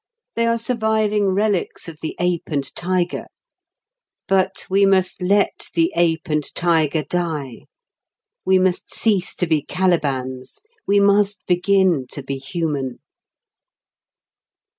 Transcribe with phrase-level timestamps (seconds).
[0.35, 3.27] They are surviving relics of the ape and tiger.
[4.27, 7.65] But we must let the ape and tiger die.
[8.43, 10.57] We must cease to be Calibans.
[10.87, 12.97] We must begin to be human.